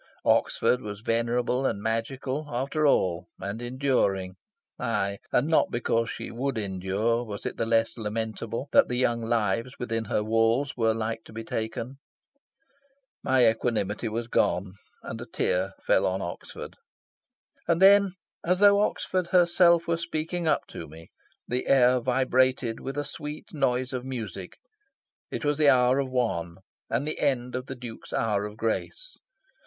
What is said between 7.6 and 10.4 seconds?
less lamentable that the young lives within her